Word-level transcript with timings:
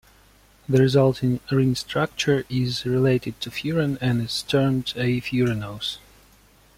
The 0.67 0.79
resulting 0.81 1.41
ring 1.51 1.75
structure 1.75 2.43
is 2.49 2.87
related 2.87 3.39
to 3.41 3.51
furan, 3.51 3.99
and 4.01 4.19
is 4.23 4.41
termed 4.41 4.93
a 4.95 5.21
furanose. 5.21 5.99